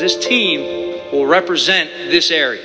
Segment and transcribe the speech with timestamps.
[0.00, 2.62] This team will represent this area.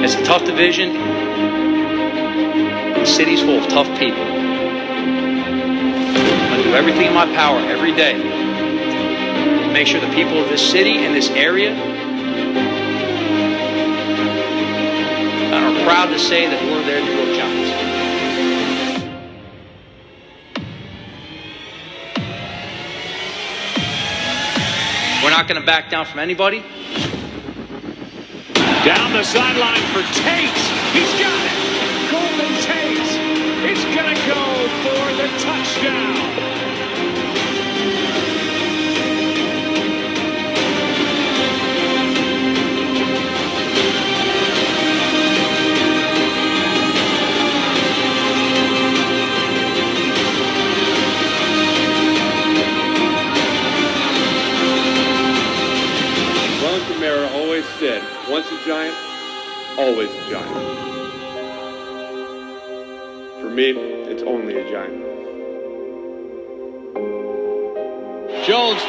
[0.00, 0.92] It's a tough division.
[2.94, 4.39] The city's full of tough people.
[6.70, 10.62] To do everything in my power every day to make sure the people of this
[10.62, 11.74] city and this area
[15.52, 17.70] are proud to say that we're their New York Giants.
[25.24, 26.60] We're not going to back down from anybody.
[28.84, 30.54] Down the sideline for Tate.
[30.94, 31.56] He's got it.
[32.12, 33.10] Golden Tate
[33.72, 36.09] is going to go for the touchdown.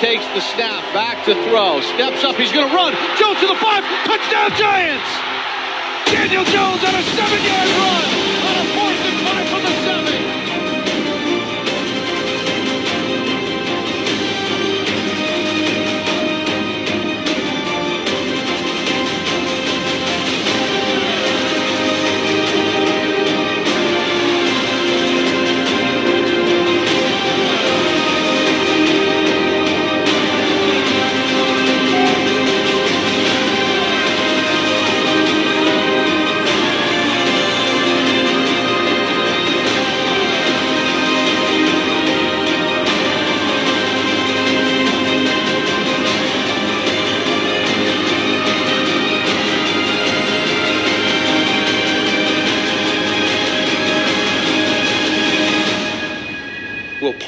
[0.01, 2.91] Takes the snap, back to throw, steps up, he's going to run.
[3.21, 5.09] Jones to the five, touchdown Giants!
[6.09, 8.20] Daniel Jones on a seven-yard run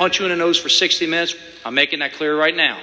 [0.04, 1.34] punch you in the nose for 60 minutes.
[1.64, 2.78] I'm making that clear right now.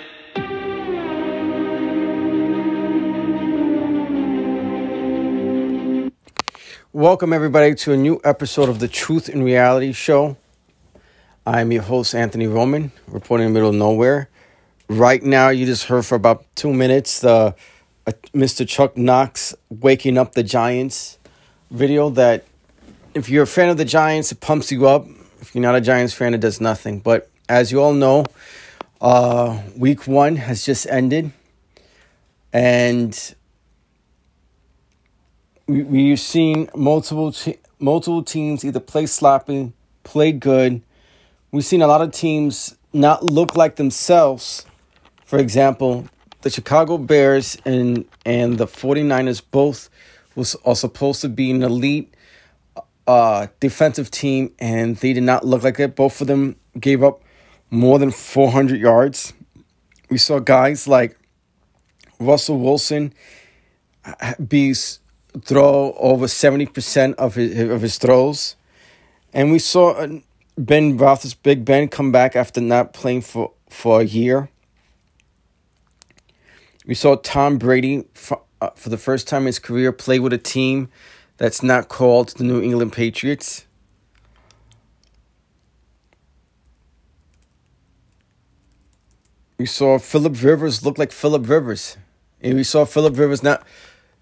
[6.94, 10.38] Welcome, everybody, to a new episode of the Truth and Reality Show.
[11.46, 14.30] I'm your host, Anthony Roman, reporting in the middle of nowhere.
[14.88, 17.54] Right now, you just heard for about two minutes the
[18.06, 18.66] uh, Mr.
[18.66, 21.18] Chuck Knox waking up the Giants
[21.70, 22.08] video.
[22.08, 22.46] That
[23.12, 25.06] if you're a fan of the Giants, it pumps you up.
[25.40, 27.00] If you're not a Giants fan, it does nothing.
[27.00, 28.26] But as you all know,
[29.00, 31.32] uh, week one has just ended.
[32.52, 33.34] And
[35.66, 39.72] we, we've seen multiple te- multiple teams either play sloppy,
[40.04, 40.82] play good.
[41.52, 44.66] We've seen a lot of teams not look like themselves.
[45.24, 46.08] For example,
[46.42, 49.88] the Chicago Bears and and the 49ers both
[50.34, 52.12] was are supposed to be an elite
[53.10, 55.96] uh, defensive team, and they did not look like it.
[55.96, 57.22] Both of them gave up
[57.68, 59.32] more than 400 yards.
[60.10, 61.18] We saw guys like
[62.20, 63.12] Russell Wilson
[64.46, 64.74] be
[65.42, 68.54] throw over 70% of his of his throws.
[69.32, 70.20] And we saw uh,
[70.56, 74.50] Ben Roethlis, Big Ben, come back after not playing for, for a year.
[76.86, 80.32] We saw Tom Brady, for, uh, for the first time in his career, play with
[80.32, 80.88] a team
[81.40, 83.64] that's not called the New England Patriots.
[89.56, 91.96] We saw Philip Rivers look like Philip Rivers.
[92.42, 93.66] And we saw Philip Rivers not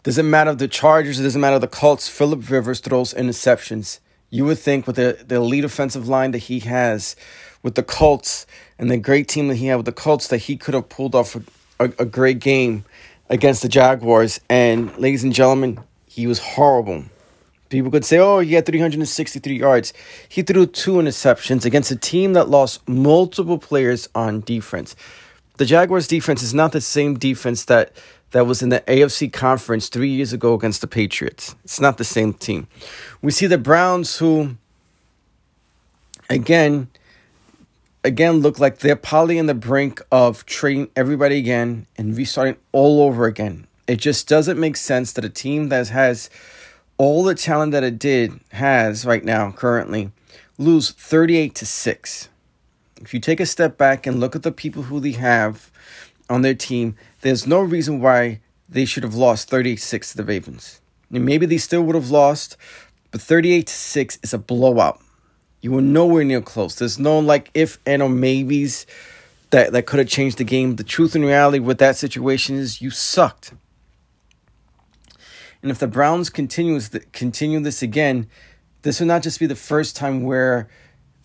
[0.05, 2.09] doesn't matter the Chargers, it doesn't matter the Colts.
[2.09, 3.99] Philip Rivers throws interceptions.
[4.31, 7.17] You would think with the, the elite offensive line that he has
[7.65, 8.47] with the Colts
[8.79, 11.17] and the great team that he had with the Colts that he could have pulled
[11.17, 11.43] off a,
[11.81, 12.85] a, a great game
[13.29, 14.39] against the Jaguars.
[14.49, 15.81] And ladies and gentlemen,
[16.19, 17.05] he was horrible.
[17.69, 19.93] People could say, oh, he had 363 yards.
[20.29, 24.97] He threw two interceptions against a team that lost multiple players on defense.
[25.59, 27.93] The Jaguars defense is not the same defense that
[28.33, 31.55] that was in the AFC conference three years ago against the Patriots.
[31.63, 32.67] It's not the same team.
[33.23, 34.57] We see the Browns who
[36.29, 36.89] again
[38.03, 43.03] again look like they're probably on the brink of trading everybody again and restarting all
[43.03, 43.68] over again.
[43.89, 46.29] It just doesn't make sense that a team that has
[46.99, 50.13] all the talent that it did has right now currently
[50.59, 52.29] lose 38 to 6.
[53.01, 55.71] if you take a step back and look at the people who they have
[56.29, 60.83] on their team, there's no reason why they should have lost 36 to the Ravens.
[61.11, 62.59] And maybe they still would have lost,
[63.11, 65.01] but 38 to 6 is a blowout.
[65.63, 66.75] You were nowhere near close.
[66.75, 68.85] There's no like if and or maybes
[69.49, 70.77] that, that could have changed the game.
[70.77, 73.55] The truth and reality with that situation is you sucked.
[75.63, 76.81] And if the Browns continue,
[77.13, 78.29] continue this again,
[78.83, 80.69] this will not just be the first time where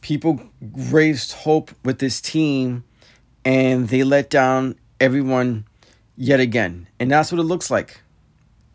[0.02, 2.84] people raised hope with this team
[3.46, 5.66] and they let down everyone
[6.16, 6.88] yet again.
[7.00, 8.02] And that's what it looks like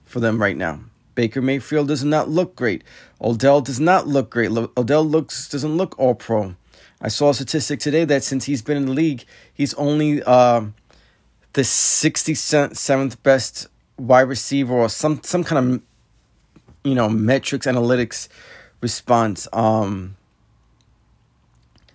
[0.05, 0.81] for them right now.
[1.15, 2.85] Baker Mayfield does not look great.
[3.21, 4.51] Odell does not look great.
[4.77, 6.55] Odell looks doesn't look all pro.
[7.01, 10.63] I saw a statistic today that since he's been in the league, he's only uh,
[11.53, 13.67] the 67th best
[13.99, 15.83] wide receiver or some some kind of
[16.85, 18.29] you know metrics analytics
[18.81, 19.49] response.
[19.53, 20.17] Um,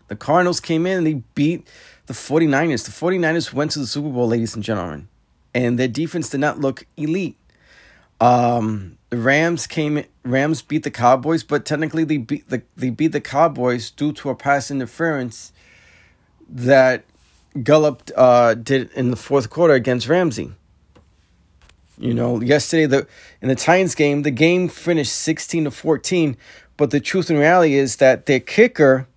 [0.07, 1.67] the Cardinals came in and they beat
[2.05, 2.85] the 49ers.
[2.85, 5.07] The 49ers went to the Super Bowl, ladies and gentlemen,
[5.53, 7.37] and their defense did not look elite.
[8.19, 10.03] Um, the Rams came.
[10.23, 14.29] Rams beat the Cowboys, but technically they beat the they beat the Cowboys due to
[14.29, 15.51] a pass interference
[16.49, 17.03] that
[17.63, 20.53] Gallup uh, did in the fourth quarter against Ramsey.
[21.97, 23.07] You know, yesterday the
[23.41, 26.37] in the Titans game, the game finished sixteen to fourteen,
[26.75, 29.07] but the truth and reality is that their kicker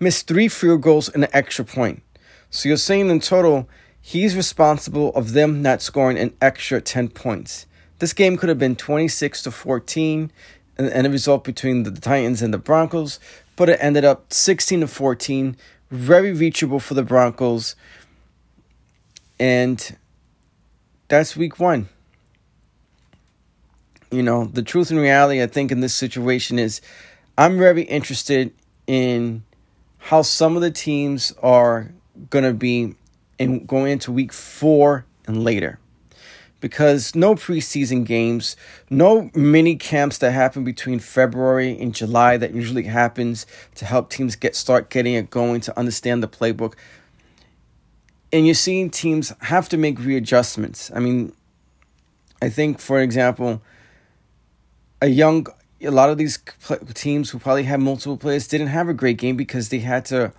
[0.00, 2.02] missed three field goals and an extra point.
[2.50, 3.68] So you're saying in total,
[4.00, 7.66] he's responsible of them not scoring an extra ten points.
[7.98, 10.30] This game could have been 26 to 14
[10.76, 13.18] and, and a result between the Titans and the Broncos,
[13.56, 15.56] but it ended up 16 to 14,
[15.90, 17.74] very reachable for the Broncos.
[19.38, 19.96] And
[21.08, 21.88] that's week 1.
[24.10, 26.80] You know, the truth and reality I think in this situation is
[27.36, 28.52] I'm very interested
[28.86, 29.42] in
[29.98, 31.90] how some of the teams are
[32.30, 32.94] going to be
[33.38, 35.78] in going into week 4 and later
[36.60, 38.56] because no preseason games,
[38.88, 44.36] no mini camps that happen between February and July that usually happens to help teams
[44.36, 46.74] get start getting it going to understand the playbook.
[48.32, 50.90] And you're seeing teams have to make readjustments.
[50.94, 51.32] I mean,
[52.40, 53.62] I think for example,
[55.00, 55.46] a young
[55.82, 56.38] a lot of these
[56.94, 60.32] teams who probably had multiple players didn't have a great game because they had to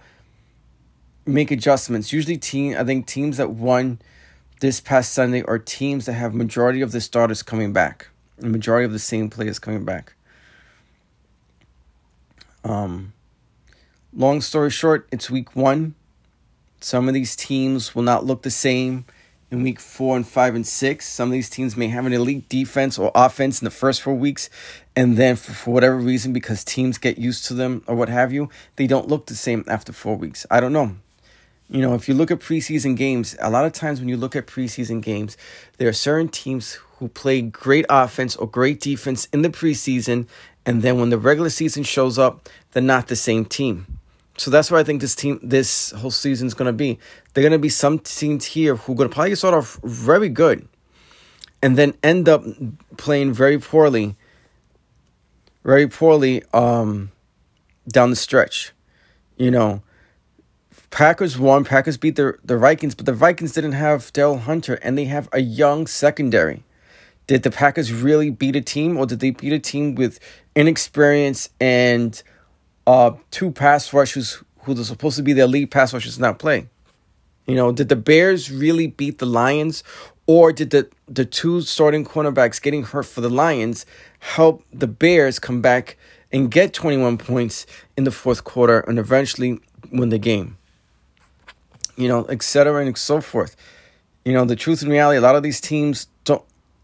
[1.26, 2.12] make adjustments.
[2.12, 4.00] Usually team I think teams that won
[4.60, 8.08] this past Sunday are teams that have majority of the starters coming back,
[8.38, 10.14] the majority of the same players coming back.
[12.64, 13.14] Um,
[14.14, 15.94] long story short, it's week one.
[16.82, 19.06] Some of these teams will not look the same
[19.50, 21.08] in week four and five and six.
[21.08, 24.14] Some of these teams may have an elite defense or offense in the first four
[24.14, 24.50] weeks,
[24.96, 28.34] and then for, for whatever reason, because teams get used to them or what have
[28.34, 30.46] you, they don't look the same after four weeks.
[30.52, 30.96] I don't know.
[31.70, 34.38] You know, if you look at preseason games, a lot of times when you look
[34.38, 35.36] at preseason games,
[35.78, 40.28] there are certain teams who play great offense or great defense in the preseason,
[40.66, 43.97] and then when the regular season shows up, they're not the same team.
[44.38, 47.00] So that's what I think this team, this whole season is going to be.
[47.34, 50.30] They're going to be some teams here who are going to probably start off very
[50.30, 50.68] good,
[51.62, 52.44] and then end up
[52.98, 54.16] playing very poorly,
[55.64, 57.12] very poorly um,
[57.88, 58.74] down the stretch.
[59.38, 59.82] You know,
[60.92, 61.66] Packers won.
[61.66, 65.28] Packers beat the, the Vikings, but the Vikings didn't have Danielle Hunter, and they have
[65.34, 66.64] a young secondary.
[67.26, 70.20] Did the Packers really beat a team, or did they beat a team with
[70.56, 72.22] inexperience and
[72.88, 76.68] uh, two pass rushers who are supposed to be their lead pass rushers not play?
[77.46, 79.84] You know, did the Bears really beat the Lions,
[80.26, 83.86] or did the, the two starting cornerbacks getting hurt for the Lions
[84.20, 85.98] help the Bears come back
[86.32, 89.60] and get 21 points in the fourth quarter and eventually
[89.92, 90.58] win the game?
[91.98, 92.86] you know, etc.
[92.86, 93.58] and so forth.
[94.24, 96.44] You know, the truth and reality, a lot of these teams don't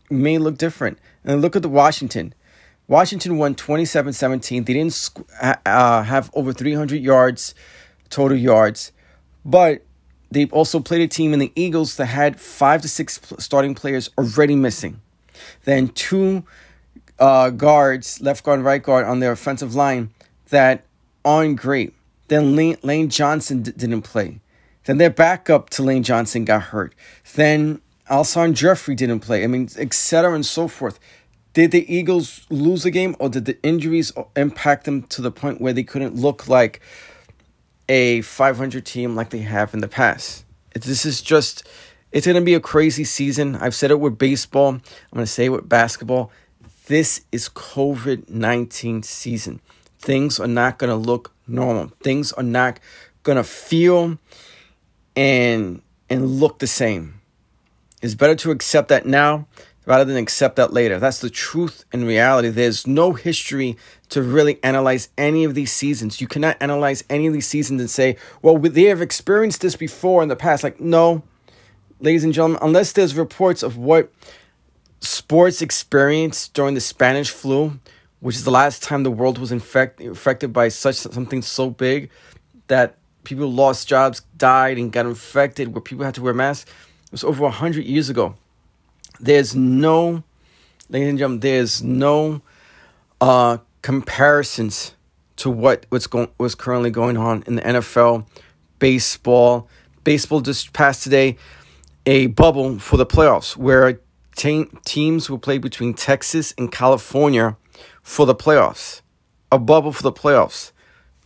[0.10, 0.98] may look different.
[1.24, 2.33] And look at the Washington.
[2.88, 4.66] Washington won 27-17.
[4.66, 5.10] They didn't
[5.66, 7.56] uh, have over 300 yards,
[8.10, 8.92] total yards,
[9.46, 9.84] but
[10.32, 14.10] they also played a team in the Eagles that had five to six starting players
[14.18, 15.00] already missing.
[15.63, 16.44] Then two
[17.20, 20.10] uh, guards, left guard and right guard on their offensive line
[20.50, 20.86] that
[21.24, 21.94] aren't great.
[22.28, 24.40] Then Lane, Lane Johnson d- didn't play.
[24.86, 26.94] Then their backup to Lane Johnson got hurt.
[27.36, 29.44] Then Alshon Jeffery didn't play.
[29.44, 30.34] I mean, etc.
[30.34, 31.00] and so forth.
[31.53, 35.62] Did the Eagles lose the game, or did the injuries impact them to the point
[35.62, 36.81] where they couldn't look like
[37.88, 40.45] a 500 team like they have in the past?
[40.74, 41.67] This is just,
[42.12, 43.55] it's going to be a crazy season.
[43.55, 44.69] I've said it with baseball.
[44.69, 44.81] I'm
[45.13, 46.31] going to say it with basketball.
[46.88, 49.62] This is COVID 19 season.
[50.00, 51.91] Things are not going to look normal.
[52.01, 52.79] Things are not
[53.24, 54.17] gonna feel
[55.15, 57.22] and and look the same.
[58.01, 59.48] It's better to accept that now
[59.86, 61.00] rather than accept that later.
[61.00, 62.50] That's the truth and reality.
[62.50, 63.78] There's no history
[64.10, 66.22] to really analyze any of these seasons.
[66.22, 70.24] You cannot analyze any of these seasons and say, well, they have experienced this before
[70.24, 70.63] in the past.
[70.63, 71.24] Like, no,
[72.00, 74.12] ladies and gentlemen, unless there's reports of what
[75.00, 77.80] sports experienced during the Spanish flu,
[78.20, 82.10] which is the last time the world was infect, infected by such something so big
[82.68, 86.70] that people lost jobs, died, and got infected, where people had to wear masks.
[87.06, 88.36] It was over 100 years ago.
[89.24, 90.22] There's no,
[90.89, 92.42] ladies and gentlemen, there's no
[93.22, 94.96] uh, comparisons
[95.38, 98.25] to what what's going what's currently going on in the NFL,
[98.80, 99.70] baseball.
[100.03, 101.38] Baseball just passed today
[102.06, 104.01] a bubble for the playoffs where
[104.36, 107.56] te- teams will play between Texas and California
[108.01, 109.00] for the playoffs.
[109.53, 110.74] A bubble for the playoffs.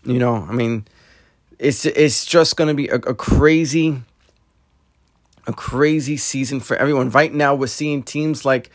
[0.06, 0.86] You know, I mean,
[1.58, 4.04] it's it's just going to be a, a crazy
[5.48, 7.10] a crazy season for everyone.
[7.10, 8.70] Right now, we're seeing teams like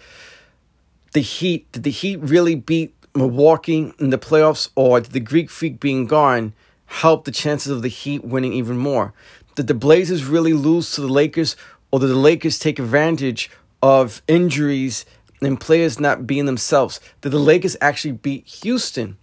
[1.12, 1.70] the Heat.
[1.72, 6.06] Did the Heat really beat Milwaukee in the playoffs, or did the Greek Freak being
[6.06, 6.54] gone
[6.86, 9.12] help the chances of the Heat winning even more?
[9.54, 11.56] Did the Blazers really lose to the Lakers,
[11.90, 13.50] or did the Lakers take advantage
[13.82, 15.04] of injuries
[15.42, 17.00] and players not being themselves?
[17.20, 19.18] Did the Lakers actually beat Houston?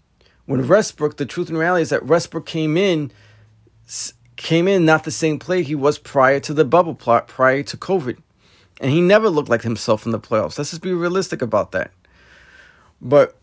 [0.45, 3.11] When Westbrook, the truth and reality is that Westbrook came in
[4.39, 7.77] came in not the same player he was prior to the bubble plot, prior to
[7.77, 8.17] COVID.
[8.81, 10.57] And he never looked like himself in the playoffs.
[10.57, 11.91] Let's just be realistic about that.
[13.01, 13.35] But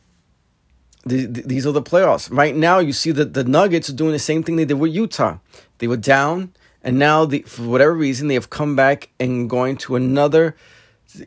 [1.05, 2.35] the, the, these are the playoffs.
[2.35, 4.93] Right now, you see that the Nuggets are doing the same thing they did with
[4.93, 5.39] Utah.
[5.79, 9.77] They were down, and now, the, for whatever reason, they have come back and going
[9.79, 10.57] to another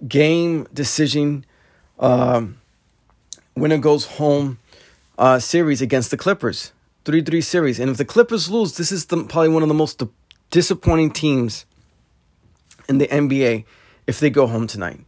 [0.07, 1.45] game decision
[1.99, 2.59] um,
[3.55, 4.57] winner goes home
[5.17, 6.71] uh, series against the Clippers.
[7.05, 7.79] 3 3 series.
[7.79, 10.01] And if the Clippers lose, this is the, probably one of the most
[10.51, 11.65] disappointing teams
[12.87, 13.65] in the NBA
[14.07, 15.01] if they go home tonight.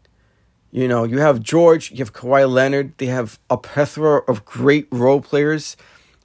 [0.72, 4.88] You know, you have George, you have Kawhi Leonard, they have a plethora of great
[4.90, 5.76] role players,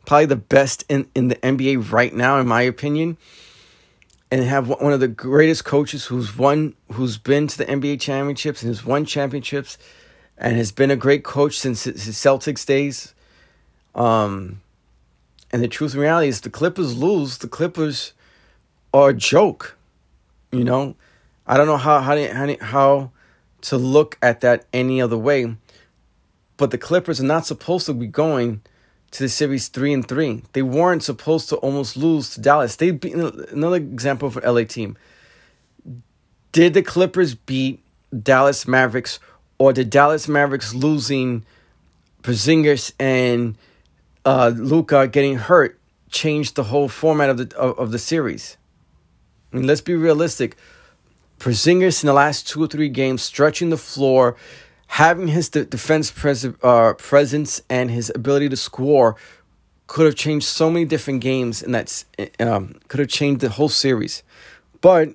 [0.05, 3.17] probably the best in, in the NBA right now, in my opinion.
[4.31, 8.63] And have one of the greatest coaches who's won, who's been to the NBA championships
[8.63, 9.79] and has won championships,
[10.37, 13.15] and has been a great coach since his Celtics days.
[13.95, 14.61] Um,
[15.53, 18.13] and the truth and reality is the Clippers lose, the Clippers
[18.93, 19.77] are a joke.
[20.53, 20.97] You know,
[21.47, 23.11] I don't know how how to, how
[23.63, 25.57] to look at that any other way.
[26.57, 28.63] But the Clippers are not supposed to be going
[29.11, 30.43] to the series three and three.
[30.53, 32.77] They weren't supposed to almost lose to Dallas.
[32.77, 34.97] They beat another example for LA team.
[36.53, 37.83] Did the Clippers beat
[38.23, 39.19] Dallas Mavericks,
[39.59, 41.45] or did Dallas Mavericks losing
[42.23, 43.57] Porzingis and
[44.27, 45.79] uh, Luka getting hurt
[46.11, 48.59] changed the whole format of the of, of the series.
[49.53, 50.57] I mean, let's be realistic.
[51.39, 54.37] Porzingis in the last two or three games, stretching the floor,
[54.89, 59.17] having his de- defense pres- uh, presence and his ability to score
[59.87, 62.05] could have changed so many different games, and that's
[62.41, 64.25] um, could have changed the whole series.
[64.81, 65.15] But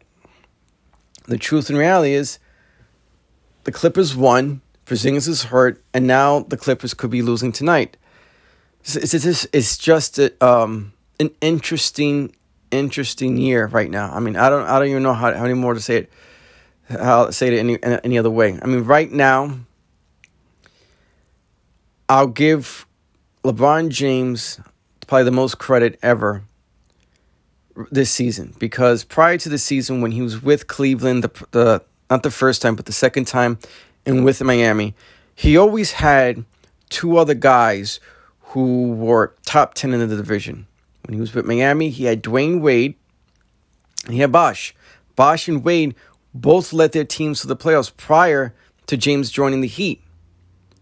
[1.27, 2.39] the truth and reality is,
[3.65, 4.61] the Clippers won.
[4.85, 7.97] Porzingis is hurt, and now the Clippers could be losing tonight.
[8.83, 12.35] It's, it's, it's just a, um, an interesting,
[12.71, 14.11] interesting year right now.
[14.11, 16.11] I mean, I don't, I don't even know how, how many more to say it,
[16.89, 18.57] how to say it any, any other way.
[18.61, 19.59] I mean, right now,
[22.09, 22.85] I'll give
[23.43, 24.59] LeBron James
[25.07, 26.43] probably the most credit ever
[27.91, 32.23] this season because prior to the season when he was with Cleveland, the, the not
[32.23, 33.57] the first time but the second time,
[34.05, 34.93] and with Miami,
[35.35, 36.43] he always had
[36.89, 37.99] two other guys
[38.51, 40.67] who were top 10 in the division.
[41.05, 42.95] When he was with Miami, he had Dwyane Wade
[44.05, 44.75] and he had Bosh.
[45.15, 45.95] Bosh and Wade
[46.33, 48.53] both led their teams to the playoffs prior
[48.87, 50.01] to James joining the Heat.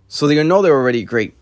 [0.08, 1.36] So they know they're already great.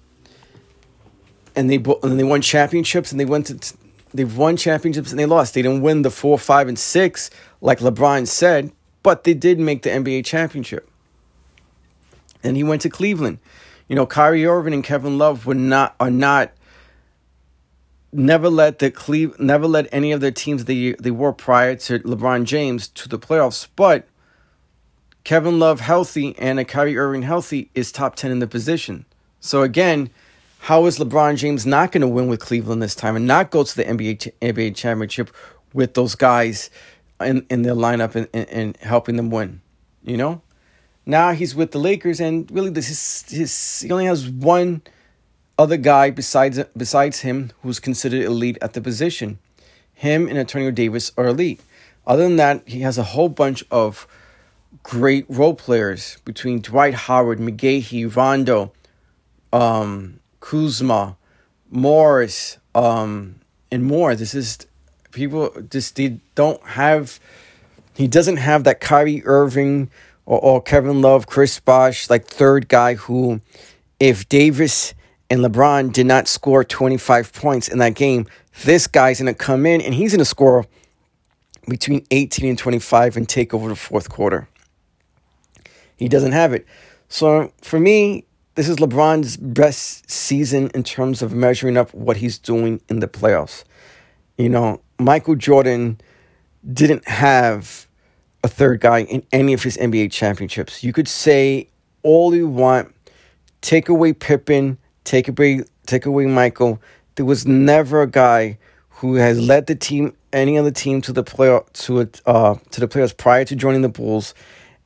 [1.56, 3.78] And they and they won championships and they went to
[4.14, 5.54] they've won championships and they lost.
[5.54, 7.30] They didn't win the 4, 5 and 6
[7.62, 10.90] like LeBron said, but they did make the NBA championship.
[12.44, 13.40] And he went to Cleveland.
[13.88, 16.52] You know, Kyrie Irving and Kevin Love were not are not
[18.12, 22.00] never let the Cleve never let any of their teams they they were prior to
[22.00, 24.08] LeBron James to the playoffs, but
[25.24, 29.06] Kevin Love healthy and a Kyrie Irving healthy is top 10 in the position.
[29.42, 30.10] So again,
[30.60, 33.64] how is LeBron James not going to win with Cleveland this time and not go
[33.64, 35.30] to the NBA NBA championship
[35.74, 36.70] with those guys
[37.20, 39.62] in, in their lineup and, and, and helping them win?
[40.04, 40.42] You know?
[41.08, 43.80] Now he's with the Lakers, and really, this is his.
[43.80, 44.82] He only has one
[45.58, 49.40] other guy besides besides him who's considered elite at the position.
[49.94, 51.62] Him and Anthony Davis are elite.
[52.06, 54.06] Other than that, he has a whole bunch of
[54.84, 58.74] great role players between Dwight Howard, McGahee, Rondo,
[59.54, 61.16] um, Kuzma,
[61.72, 63.40] Morris, um,
[63.72, 64.14] and more.
[64.14, 64.58] This is
[65.12, 67.22] people just they don't have.
[67.96, 69.90] He doesn't have that Kyrie Irving
[70.28, 73.42] or, or Kevin Love, Chris Bosh, like third guy who,
[74.00, 74.94] if Davis
[75.32, 78.28] and LeBron did not score 25 points in that game,
[78.64, 80.68] this guy's going to come in and he's going to score
[81.68, 84.48] between 18 and 25 and take over the fourth quarter.
[85.96, 86.66] He doesn't have it.
[87.10, 92.38] So for me, this is LeBron's best season in terms of measuring up what he's
[92.38, 93.64] doing in the playoffs.
[94.38, 96.00] You know, Michael Jordan
[96.74, 97.87] didn't have
[98.48, 100.84] a third guy in any of his NBA championships.
[100.84, 101.68] You could say
[102.02, 102.96] all you want,
[103.62, 106.82] take away Pippen, take away take away Michael.
[107.16, 108.58] There was never a guy
[108.90, 112.88] who has led the team, any other team, to the play to uh, to the
[112.88, 114.34] playoffs prior to joining the Bulls,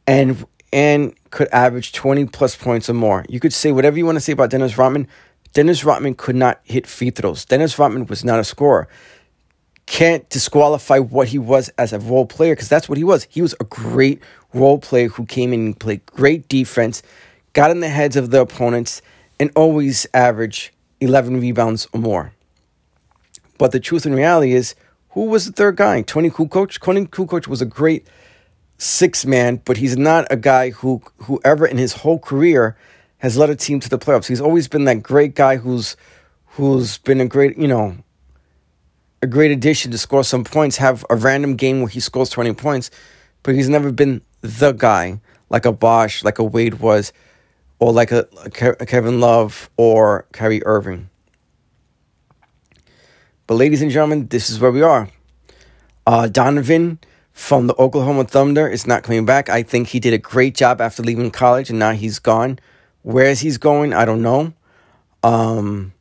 [0.07, 3.25] and and could average twenty plus points or more.
[3.29, 5.07] You could say whatever you want to say about Dennis Rodman.
[5.53, 7.43] Dennis Rodman could not hit free throws.
[7.43, 8.87] Dennis Rodman was not a scorer.
[9.91, 13.27] Can't disqualify what he was as a role player because that's what he was.
[13.29, 14.21] He was a great
[14.53, 17.03] role player who came in and played great defense,
[17.51, 19.01] got in the heads of the opponents,
[19.37, 20.71] and always averaged
[21.01, 22.31] 11 rebounds or more.
[23.57, 24.75] But the truth and reality is,
[25.09, 26.03] who was the third guy?
[26.03, 26.79] Toni Kukoc.
[26.79, 28.07] Toni Kukoc was a great
[28.77, 32.77] six man, but he's not a guy who whoever in his whole career
[33.17, 34.27] has led a team to the playoffs.
[34.27, 35.97] He's always been that great guy who's
[36.55, 37.97] who's been a great, you know,
[39.21, 42.53] a great addition to score some points, have a random game where he scores 20
[42.53, 42.89] points,
[43.43, 47.13] but he's never been the guy like a Bosh, like a Wade was
[47.79, 48.27] or like a,
[48.79, 51.09] a Kevin Love or Kyrie Irving.
[53.47, 55.09] But ladies and gentlemen, this is where we are.
[56.05, 56.99] Uh, Donovan
[57.33, 59.49] from the Oklahoma Thunder is not coming back.
[59.49, 62.59] I think he did a great job after leaving college, and now he's gone.
[63.01, 63.93] Where is he's going?
[63.93, 64.53] I don't know.
[65.23, 65.93] Um,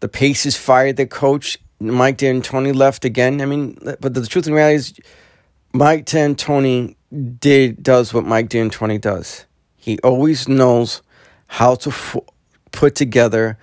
[0.00, 1.58] the Pacers fired their coach.
[1.80, 3.40] Mike D'Antoni left again.
[3.40, 5.00] I mean, but the truth and reality is,
[5.72, 6.96] Mike D'Antoni
[7.38, 9.46] did does what Mike D'Antoni does.
[9.76, 11.00] He always knows
[11.46, 12.16] how to f-
[12.70, 13.58] put together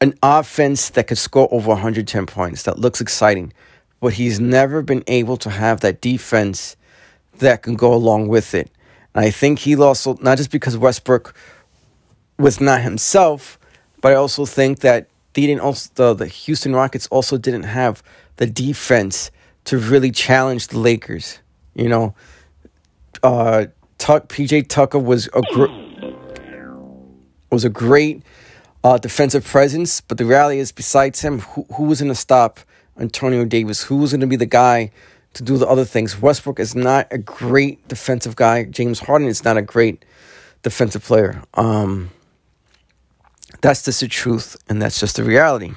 [0.00, 3.52] an offense that could score over 110 points, that looks exciting.
[4.00, 6.76] But he's never been able to have that defense
[7.38, 8.70] that can go along with it.
[9.14, 11.34] And I think he also, not just because Westbrook
[12.38, 13.58] was not himself,
[14.02, 18.02] but I also think that they didn't also, the, the Houston Rockets also didn't have
[18.36, 19.30] the defense
[19.64, 21.38] to really challenge the Lakers.
[21.74, 22.14] You know,
[23.22, 23.66] uh,
[23.98, 25.66] Tuck PJ Tucker was a gr-
[27.50, 28.22] was a great
[28.82, 32.60] uh, defensive presence, but the reality is, besides him, who, who was going to stop
[32.96, 33.82] Anthony Davis?
[33.84, 34.90] Who was going to be the guy
[35.34, 36.20] to do the other things?
[36.20, 38.64] Westbrook is not a great defensive guy.
[38.64, 40.04] James Harden is not a great
[40.62, 41.42] defensive player.
[41.54, 42.10] Um,
[43.60, 45.72] that's just the truth, and that's just the reality.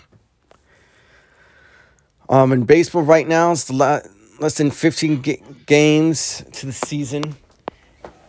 [2.30, 7.38] Um, in baseball right now, it's less than 15 g- games to the season.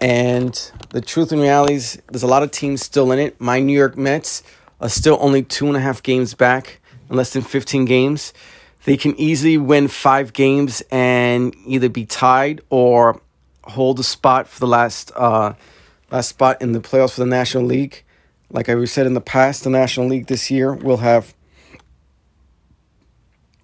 [0.01, 0.55] And
[0.91, 3.41] the truth and reality is, there's a lot of teams still in it.
[3.41, 4.45] My New York Mets
[4.81, 6.81] are still only two and a half games back
[7.11, 8.33] in less than 15 games.
[8.85, 13.21] They can easily win five games and either be tied or
[13.65, 15.55] hold a spot for the last uh,
[16.11, 18.05] last spot in the playoffs for the National League.
[18.51, 21.35] Like I said in the past, the National League this year will have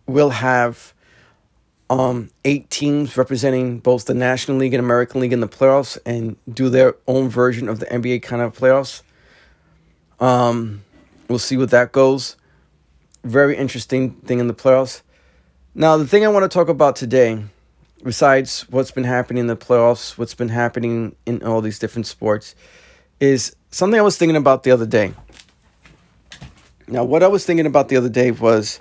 [0.07, 0.93] will have
[1.89, 6.37] um, eight teams representing both the National League and American League in the playoffs and
[6.53, 9.03] do their own version of the NBA kind of playoffs.
[10.21, 10.85] Um,
[11.29, 12.37] we'll see what that goes.
[13.23, 15.03] Very interesting thing in the playoffs.
[15.75, 17.43] Now, the thing I want to talk about today,
[18.03, 22.55] besides what's been happening in the playoffs, what's been happening in all these different sports,
[23.21, 25.15] is something I was thinking about the other day.
[26.87, 28.79] Now, what I was thinking about the other day was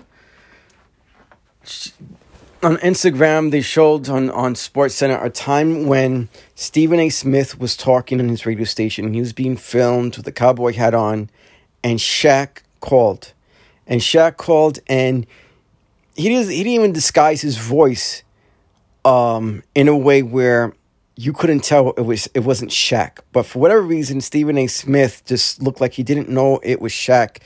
[2.62, 7.10] on Instagram, they showed on, on Sports Center a time when Stephen A.
[7.10, 9.14] Smith was talking on his radio station.
[9.14, 11.30] He was being filmed with a cowboy hat on,
[11.84, 13.34] and Shaq called.
[13.86, 15.26] And Shaq called, and
[16.16, 18.24] he didn't, he didn't even disguise his voice
[19.04, 20.74] um, in a way where
[21.16, 23.20] you couldn't tell it was it wasn't Shaq.
[23.32, 24.68] But for whatever reason, Stephen A.
[24.68, 27.38] Smith just looked like he didn't know it was Shaq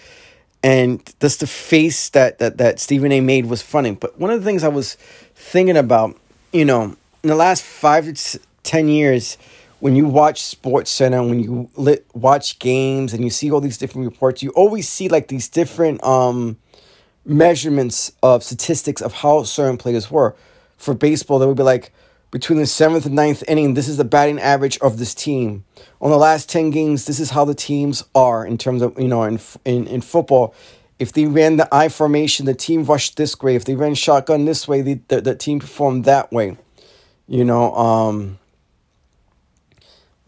[0.63, 3.21] and just the face that that that Stephen A.
[3.21, 3.91] made was funny.
[3.91, 4.95] But one of the things I was
[5.35, 6.17] thinking about,
[6.51, 9.37] you know, in the last five to ten years,
[9.79, 13.77] when you watch Sports Center, when you lit, watch games, and you see all these
[13.77, 16.57] different reports, you always see like these different um
[17.25, 20.35] measurements of statistics of how certain players were.
[20.77, 21.91] For baseball, they would be like
[22.31, 25.63] between the seventh and ninth inning, this is the batting average of this team.
[26.01, 29.07] On the last 10 games, this is how the teams are in terms of, you
[29.07, 30.53] know, in, in, in football.
[30.99, 33.55] If they ran the I formation, the team rushed this way.
[33.55, 36.57] If they ran shotgun this way, the, the, the team performed that way.
[37.27, 38.39] You know, um,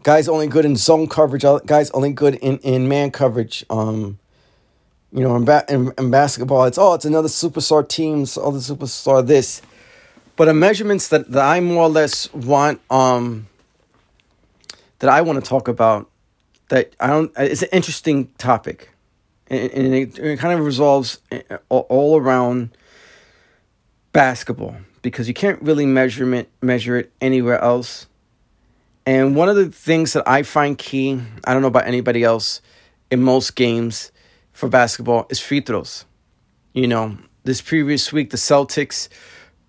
[0.02, 3.64] guys only good in zone coverage, guys only good in, in man coverage.
[3.68, 4.18] Um,
[5.12, 8.40] you know, in, ba- in, in basketball, it's, oh, it's another superstar team, it's the
[8.40, 9.60] superstar this.
[10.40, 13.46] But the measurements that, that I more or less want, um,
[15.00, 16.08] that I want to talk about,
[16.70, 18.88] that I don't, it's an interesting topic.
[19.48, 22.74] And, and it, it, kind of resolves uh, all around
[24.14, 28.06] basketball because you can't really measure it, measure it anywhere else.
[29.04, 32.62] And one of the things that I find key, I don't know about anybody else,
[33.10, 34.10] in most games
[34.54, 36.06] for basketball is free throws.
[36.72, 39.10] You know, this previous week, the Celtics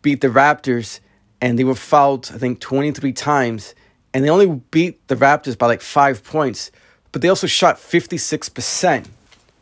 [0.02, 1.00] beat the Raptors
[1.40, 3.76] and they were fouled, I think, 23 times.
[4.14, 6.72] And they only beat the Raptors by like five points.
[7.12, 9.08] But they also shot 56%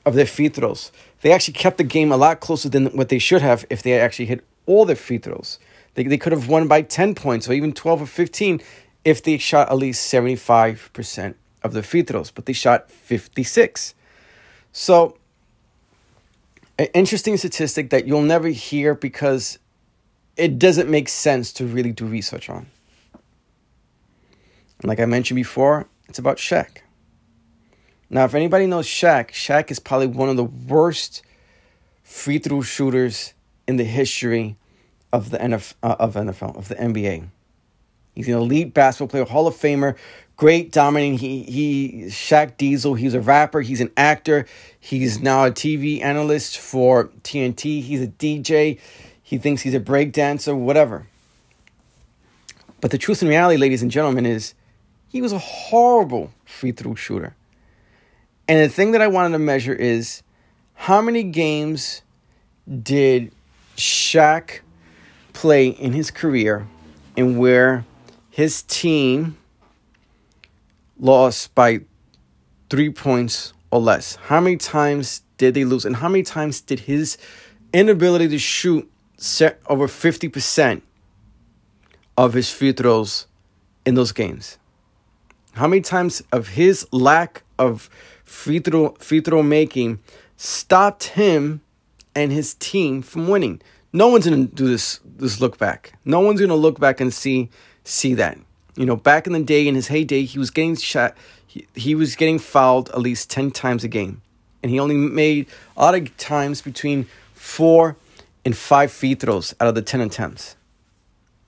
[0.06, 0.92] of their free throws.
[1.22, 4.00] They actually kept the game a lot closer than what they should have if they
[4.00, 5.60] actually hit all their free throws.
[5.96, 8.62] They, they could have won by 10 points or even 12 or 15
[9.04, 13.96] if they shot at least 75% of the free throws, but they shot 56.
[14.72, 15.18] So,
[16.78, 19.60] an interesting statistic that you'll never hear because
[20.40, 22.68] it doesn't make sense to really do research on.
[24.80, 26.78] And like I mentioned before, it's about Shaq.
[28.10, 31.22] Now, if anybody knows Shaq, Shaq is probably one of the worst
[32.02, 33.34] free throw shooters
[33.68, 34.58] in the history
[35.14, 37.28] of the NFL, uh, of NFL, of the NBA.
[38.16, 39.96] He's an elite basketball player, Hall of Famer,
[40.36, 41.18] great, dominating.
[41.20, 42.96] He he Shaq Diesel.
[42.96, 43.62] He's a rapper.
[43.62, 44.46] He's an actor.
[44.80, 47.82] He's now a TV analyst for TNT.
[47.84, 48.80] He's a DJ.
[49.30, 51.06] He thinks he's a break dancer, whatever.
[52.82, 54.56] But the truth and reality, ladies and gentlemen, is
[55.08, 57.36] he was a horrible free throw shooter.
[58.48, 60.24] And the thing that I wanted to measure is
[60.74, 62.02] how many games
[62.82, 63.32] did
[63.78, 64.62] Shaq
[65.34, 66.68] play in his career
[67.16, 67.86] and where
[68.32, 69.38] his team
[71.00, 71.82] lost by
[72.72, 74.16] three points or less?
[74.16, 75.86] How many times did they lose?
[75.86, 77.20] And how many times did his
[77.72, 78.90] inability to shoot
[79.68, 80.82] over 50%
[82.18, 83.28] of his free throws
[83.86, 84.58] in those games.
[85.54, 87.90] How many times of his lack of
[88.24, 90.00] free throw free throw making
[90.38, 91.62] stopped him
[92.16, 93.62] and his team from winning?
[93.92, 95.94] No one's gonna do this this look back.
[96.06, 97.50] No one's gonna look back and see
[97.84, 98.38] see that.
[98.76, 101.18] You know, back in the day, in his heyday, he was getting shot.
[101.46, 104.22] He, he was getting fouled at least ten times a game,
[104.62, 107.98] and he only made a lot of times between four
[108.50, 110.56] in five free throws out of the 10 attempts.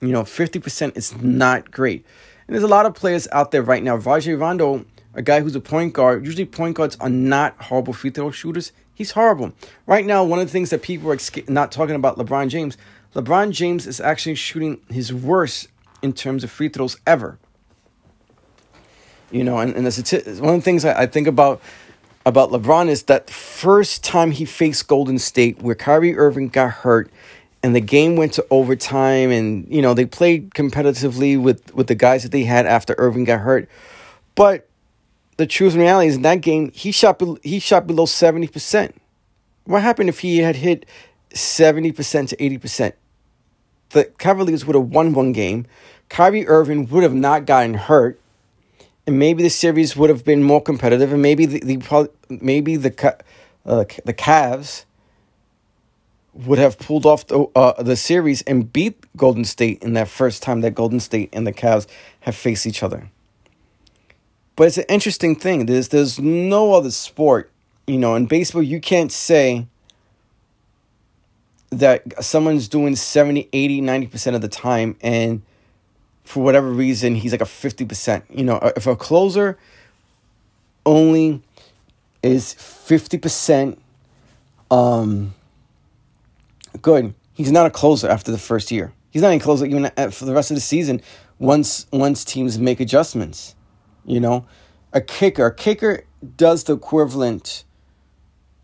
[0.00, 2.06] You know, 50% is not great.
[2.46, 3.96] And there's a lot of players out there right now.
[3.96, 8.10] Rajon Rondo, a guy who's a point guard, usually point guards are not horrible free
[8.10, 8.70] throw shooters.
[8.94, 9.52] He's horrible.
[9.84, 12.78] Right now, one of the things that people are not talking about LeBron James,
[13.16, 15.66] LeBron James is actually shooting his worst
[16.02, 17.36] in terms of free throws ever.
[19.32, 21.60] You know, and, and the, one of the things I, I think about
[22.24, 27.10] about LeBron is that first time he faced Golden State, where Kyrie Irving got hurt,
[27.62, 31.94] and the game went to overtime, and you know they played competitively with with the
[31.94, 33.68] guys that they had after Irving got hurt,
[34.34, 34.68] but
[35.36, 38.94] the truth and reality is in that game he shot he shot below seventy percent.
[39.64, 40.86] What happened if he had hit
[41.32, 42.94] seventy percent to eighty percent?
[43.90, 45.66] The Cavaliers would have won one game.
[46.08, 48.20] Kyrie Irving would have not gotten hurt
[49.06, 53.16] and maybe the series would have been more competitive, and maybe the, the maybe the
[53.66, 54.84] uh, the Cavs
[56.34, 60.42] would have pulled off the uh, the series and beat Golden State in that first
[60.42, 61.86] time that Golden State and the Cavs
[62.20, 63.10] have faced each other.
[64.56, 65.66] But it's an interesting thing.
[65.66, 67.50] There's there's no other sport,
[67.86, 69.66] you know, in baseball you can't say
[71.70, 75.40] that someone's doing 70, 80, 90% of the time and
[76.24, 78.22] for whatever reason, he's like a 50%.
[78.30, 79.58] You know, if a closer
[80.86, 81.42] only
[82.22, 83.76] is 50%
[84.70, 85.34] um,
[86.80, 88.92] good, he's not a closer after the first year.
[89.10, 91.02] He's not even closer even for the rest of the season
[91.38, 93.54] once once teams make adjustments.
[94.06, 94.46] You know,
[94.92, 96.04] a kicker, a kicker
[96.36, 97.64] does the equivalent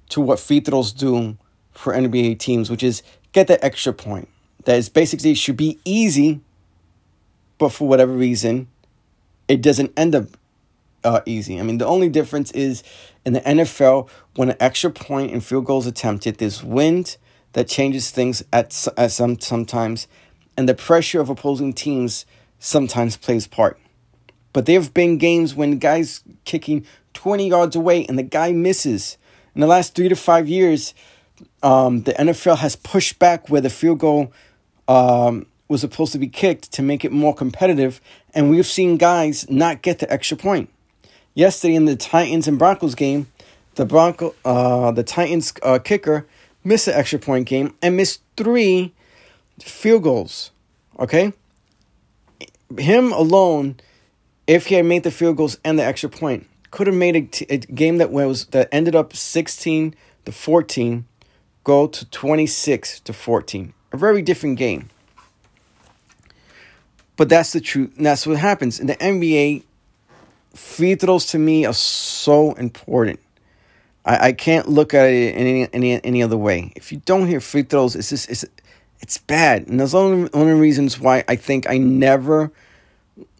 [0.09, 1.37] to what free throws do
[1.73, 4.29] for NBA teams, which is get that extra point.
[4.65, 6.41] That is basically should be easy
[7.59, 8.69] but for whatever reason,
[9.49, 10.27] it doesn't end up
[11.05, 11.59] uh, easy.
[11.59, 12.83] I mean, the only difference is
[13.25, 17.17] in the NFL, when an extra point and field goal is attempted, there's wind,
[17.53, 20.07] that changes things at, at some sometimes,
[20.57, 22.27] and the pressure of opposing teams
[22.59, 23.79] sometimes plays part.
[24.53, 29.19] But there have been games when guy's kicking 20 yards away and the guy misses.
[29.55, 30.95] In the last three to five years,
[31.63, 34.33] um, the NFL has pushed back where the field goal
[34.87, 38.01] um, was supposed to be kicked to make it more competitive,
[38.35, 40.71] and we've seen guys not get the extra point.
[41.35, 43.29] Yesterday in the Titans and Broncos game,
[43.75, 46.27] the Bronco, uh, the Titans uh, kicker
[46.65, 48.93] missed the extra point game and missed three
[49.61, 50.51] field goals.
[50.99, 51.33] Okay,
[52.77, 53.77] him alone,
[54.49, 57.15] if he had made the field goals and the extra point, could have made
[57.49, 61.07] a, game that was that ended up sixteen to fourteen,
[61.63, 63.75] go to twenty six to fourteen.
[63.93, 64.91] A very different game.
[67.19, 67.97] But that's the truth.
[67.97, 69.65] And that's what happens in the NBA.
[70.55, 73.19] Free throws to me are so important.
[74.05, 76.73] I, I can't look at it any any any other way.
[76.77, 78.45] If you don't hear free throws, it's just it's
[79.01, 79.67] it's bad.
[79.67, 82.53] And there's only only reasons why I think I never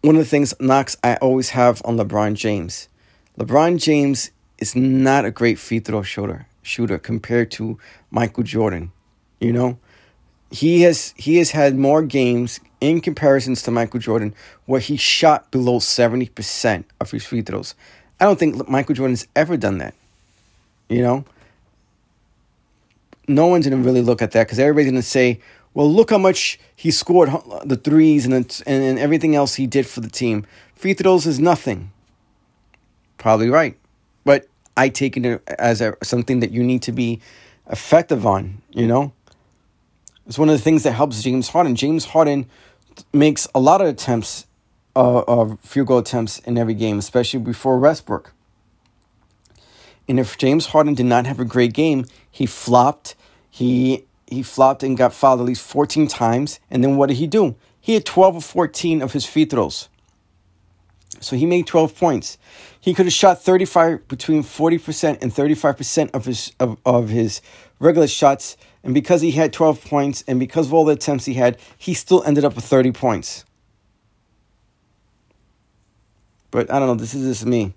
[0.01, 2.89] one of the things knocks I always have on LeBron James.
[3.39, 7.79] LeBron James is not a great free throw shooter shooter compared to
[8.11, 8.91] Michael Jordan.
[9.39, 9.79] You know,
[10.51, 14.33] he has he has had more games in comparisons to Michael Jordan
[14.65, 17.75] where he shot below 70% of his free throws.
[18.19, 19.93] I don't think Michael Jordan's ever done that.
[20.87, 21.25] You know?
[23.27, 25.39] No one's going to really look at that because everybody's going to say,
[25.73, 27.29] well, look how much he scored
[27.63, 30.45] the threes and, and, and everything else he did for the team.
[30.75, 31.91] Free throws is nothing.
[33.17, 33.77] Probably right.
[34.23, 37.21] But I take it as a, something that you need to be
[37.69, 39.13] effective on, you know?
[40.25, 41.75] It's one of the things that helps James Harden.
[41.75, 42.47] James Harden
[43.13, 44.45] makes a lot of attempts,
[44.95, 48.33] uh, of field goal attempts in every game, especially before Westbrook.
[50.07, 53.15] And if James Harden did not have a great game, he flopped.
[53.49, 56.59] He he flopped and got fouled at least 14 times.
[56.69, 57.55] And then what did he do?
[57.81, 59.89] He had 12 or 14 of his free throws.
[61.19, 62.37] So he made 12 points.
[62.79, 67.41] He could have shot 35 between 40% and 35% of his of, of his
[67.79, 71.33] regular shots and because he had 12 points and because of all the attempts he
[71.33, 73.45] had, he still ended up with 30 points.
[76.51, 77.73] But I don't know, this is just me.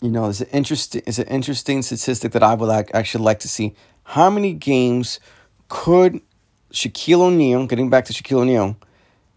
[0.00, 3.40] You know, it's an interesting it's an interesting statistic that I would like, actually like
[3.40, 3.74] to see.
[4.04, 5.18] How many games
[5.68, 6.20] could
[6.72, 8.76] Shaquille O'Neal, getting back to Shaquille O'Neal,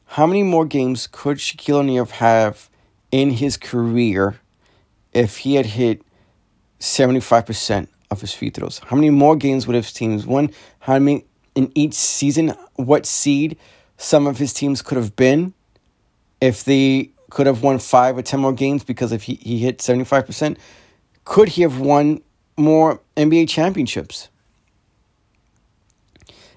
[0.06, 2.70] how many more games could Shaquille O'Neal have
[3.12, 4.40] in his career
[5.14, 6.04] if he had hit
[6.80, 8.80] 75% of his free throws?
[8.80, 10.52] How many more games would his teams won?
[10.80, 12.54] How many in each season?
[12.76, 13.58] What seed
[13.98, 15.54] some of his teams could have been
[16.42, 19.80] if they could have won five or ten more games because if he, he hit
[19.80, 20.58] 75%?
[21.26, 22.22] Could he have won
[22.58, 24.30] more NBA championships?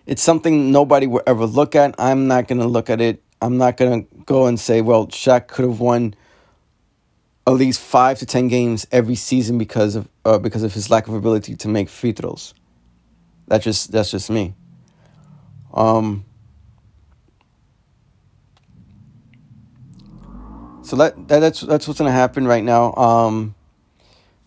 [0.06, 1.94] It's something nobody will ever look at.
[1.98, 3.22] I'm not going to look at it.
[3.40, 6.14] I'm not going to go and say, well, Shaq could have won
[7.46, 11.08] at least five to ten games every season because of uh, because of his lack
[11.08, 12.54] of ability to make free throws.
[13.48, 14.54] That's just that's just me.
[15.74, 16.24] Um.
[20.82, 22.94] So that, that that's that's what's gonna happen right now.
[22.94, 23.54] Um,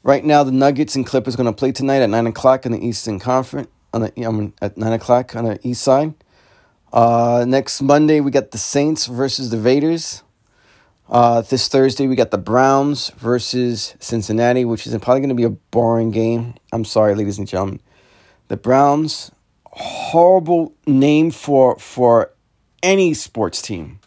[0.03, 3.19] right now the Nuggets and Clippers gonna play tonight at nine o'clock in the Eastern
[3.19, 3.69] Conference.
[3.93, 6.13] On the I mean, at nine o'clock on the East side.
[6.91, 10.23] Uh, next Monday we got the Saints versus the Raiders.
[11.07, 15.43] Uh, this Thursday, we got the Browns versus Cincinnati, which is probably going to be
[15.43, 16.55] a boring game.
[16.71, 17.79] I'm sorry, ladies and gentlemen.
[18.47, 19.31] The Browns,
[19.65, 22.31] horrible name for for
[22.81, 23.99] any sports team.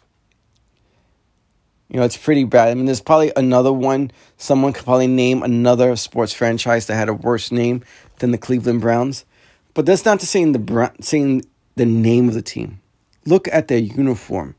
[1.89, 2.67] You know, it's pretty bad.
[2.67, 4.11] I mean, there's probably another one.
[4.37, 7.83] Someone could probably name another sports franchise that had a worse name
[8.19, 9.25] than the Cleveland Browns.
[9.73, 12.81] But that's not to saying the saying the name of the team.
[13.25, 14.55] Look at their uniform.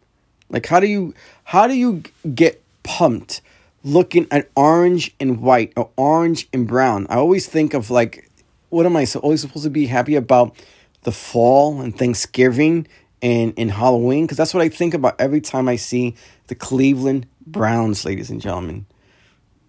[0.51, 2.03] Like how do you how do you
[2.35, 3.41] get pumped
[3.83, 7.07] looking at orange and white or orange and brown?
[7.09, 8.29] I always think of like
[8.69, 10.55] what am I so always supposed to be happy about
[11.03, 12.87] the fall and Thanksgiving
[13.21, 14.25] and, and Halloween?
[14.25, 16.15] Because that's what I think about every time I see
[16.47, 18.87] the Cleveland Browns, ladies and gentlemen.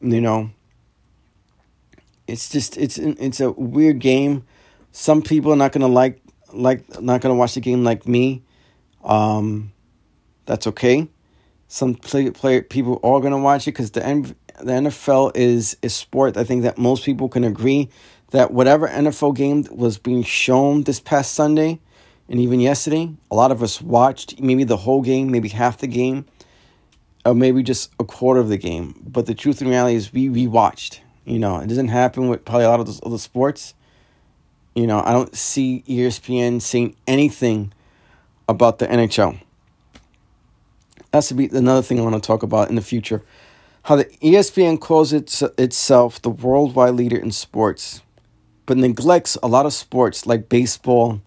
[0.02, 0.52] You know,
[2.28, 4.46] it's just it's it's a weird game.
[4.92, 6.22] Some people are not gonna like
[6.54, 8.44] like not gonna watch the game like me.
[9.04, 9.72] Um,
[10.46, 11.08] that's okay.
[11.68, 14.02] Some play, play people are going to watch it because the
[14.60, 16.38] the NFL is a sport.
[16.38, 17.90] I think that most people can agree
[18.32, 21.80] that whatever NFL game was being shown this past Sunday
[22.32, 25.88] and even yesterday, a lot of us watched maybe the whole game, maybe half the
[25.88, 26.26] game,
[27.26, 29.04] or maybe just a quarter of the game.
[29.06, 31.02] But the truth and reality is we we watched.
[31.26, 33.74] You know, it doesn't happen with probably a lot of those other sports.
[34.76, 37.74] You know, I don't see ESPN saying anything
[38.48, 39.38] about the NHL.
[41.12, 43.22] That's to be another thing I want to talk about in the future.
[43.84, 48.02] How the ESPN calls it, itself the worldwide leader in sports,
[48.66, 51.22] but neglects a lot of sports like baseball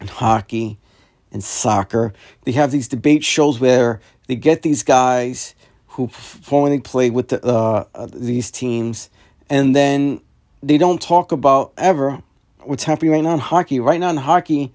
[0.00, 0.78] and hockey
[1.32, 2.12] and soccer.
[2.44, 5.54] They have these debate shows where they get these guys
[5.88, 9.08] who formerly played with the, uh, these teams,
[9.48, 10.20] and then
[10.62, 12.22] they don't talk about ever
[12.60, 13.80] what's happening right now in hockey.
[13.80, 14.72] Right now in hockey,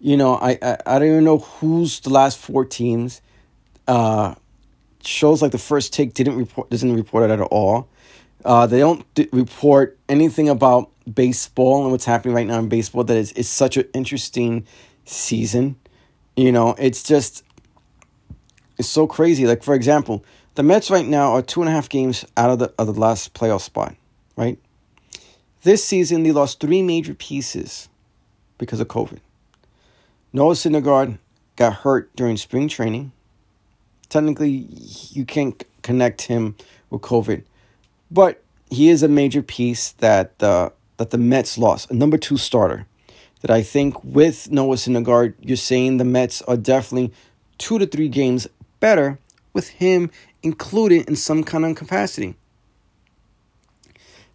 [0.00, 3.20] you know, I I, I don't even know who's the last four teams.
[3.86, 4.34] Uh,
[5.04, 7.88] shows like the first take didn't report doesn't report it at all.
[8.44, 13.04] Uh, they don't d- report anything about baseball and what's happening right now in baseball.
[13.04, 14.66] That is is such an interesting
[15.04, 15.76] season.
[16.36, 17.44] You know, it's just
[18.78, 19.46] it's so crazy.
[19.46, 22.58] Like for example, the Mets right now are two and a half games out of
[22.58, 23.94] the of the last playoff spot.
[24.36, 24.58] Right.
[25.62, 27.88] This season they lost three major pieces
[28.58, 29.18] because of COVID.
[30.32, 31.18] Noah Syndergaard
[31.56, 33.12] got hurt during spring training.
[34.12, 34.68] Technically,
[35.12, 36.54] you can't connect him
[36.90, 37.44] with COVID,
[38.10, 42.36] but he is a major piece that uh, that the Mets lost, a number two
[42.36, 42.86] starter.
[43.40, 47.10] That I think with Noah Syndergaard, you're saying the Mets are definitely
[47.56, 48.46] two to three games
[48.80, 49.18] better
[49.54, 50.10] with him
[50.42, 52.34] included in some kind of capacity.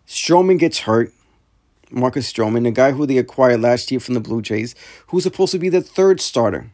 [0.07, 1.13] Stroman gets hurt.
[1.91, 4.73] Marcus Stroman, the guy who they acquired last year from the Blue Jays,
[5.09, 6.71] who's supposed to be the third starter.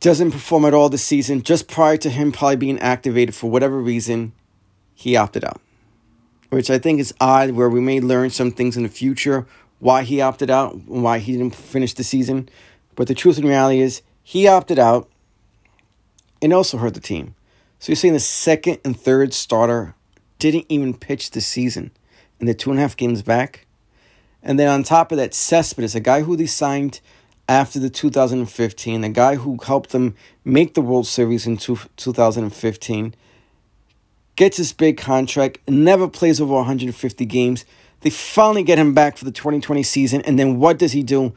[0.00, 1.42] Doesn't perform at all this season.
[1.42, 4.32] Just prior to him probably being activated for whatever reason,
[4.94, 5.60] he opted out.
[6.50, 9.46] Which I think is odd, where we may learn some things in the future
[9.80, 12.48] why he opted out, and why he didn't finish the season.
[12.94, 15.10] But the truth and reality is, he opted out
[16.40, 17.34] and also hurt the team.
[17.78, 19.94] So you're saying the second and third starter
[20.38, 21.90] didn't even pitch the season
[22.38, 23.66] and they're two and a half games back.
[24.42, 27.00] And then on top of that, Cespedes, a guy who they signed
[27.48, 33.14] after the 2015, the guy who helped them make the World Series in two, 2015,
[34.36, 37.64] gets his big contract, never plays over 150 games.
[38.00, 41.34] They finally get him back for the 2020 season, and then what does he do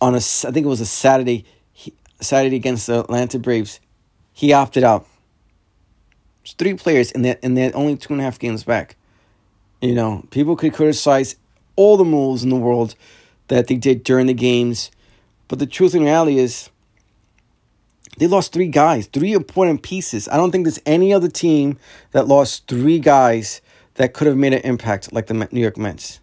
[0.00, 0.18] on a?
[0.18, 3.80] I think it was a Saturday, he, Saturday against the Atlanta Braves.
[4.32, 5.06] He opted out.
[6.42, 8.96] There's three players, and they're, and they're only two and a half games back.
[9.80, 11.36] You know, people could criticize
[11.76, 12.94] all the moves in the world
[13.48, 14.90] that they did during the games,
[15.52, 16.70] but the truth and reality is
[18.16, 20.26] they lost three guys, three important pieces.
[20.26, 21.76] I don't think there's any other team
[22.12, 23.60] that lost three guys
[23.96, 26.20] that could have made an impact like the New York Mets.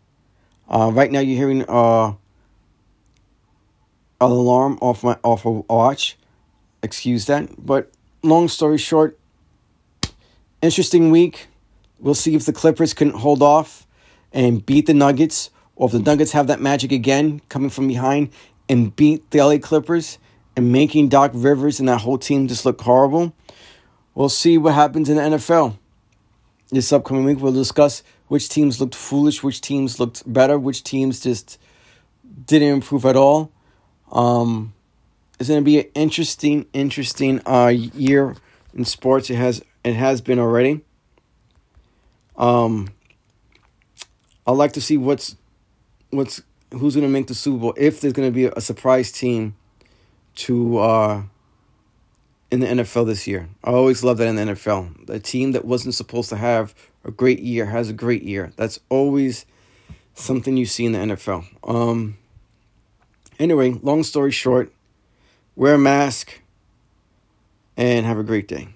[0.67, 2.15] Uh, right now, you're hearing uh, an
[4.19, 6.17] alarm off my off a watch.
[6.81, 7.91] Excuse that, but
[8.23, 9.19] long story short,
[10.63, 11.49] interesting week.
[11.99, 13.85] We'll see if the Clippers can hold off
[14.33, 18.31] and beat the Nuggets, or if the Nuggets have that magic again coming from behind
[18.69, 20.19] and beat the LA Clippers
[20.55, 23.33] and making Doc Rivers and that whole team just look horrible.
[24.13, 25.77] We'll see what happens in the NFL.
[26.69, 31.19] This upcoming week, we'll discuss which teams looked foolish, which teams looked better, which teams
[31.19, 31.59] just
[32.45, 33.51] didn't improve at all.
[34.11, 34.73] Um,
[35.39, 38.35] it's going to be an interesting, interesting uh, year
[38.73, 39.29] in sports.
[39.29, 40.81] It has it has been already.
[42.35, 42.89] Um,
[44.45, 45.35] I'd like to see what's
[46.09, 49.11] what's who's going to make the Super Bowl if there's going to be a, surprise
[49.11, 49.55] team
[50.35, 51.23] to uh,
[52.51, 53.49] in the NFL this year.
[53.63, 55.07] I always love that in the NFL.
[55.07, 58.51] The team that wasn't supposed to have a great year has a great year.
[58.55, 59.45] That's always
[60.13, 61.45] something you see in the NFL.
[61.63, 62.17] Um,
[63.39, 64.71] anyway, long story short,
[65.55, 66.41] wear a mask
[67.77, 68.69] and have a great day.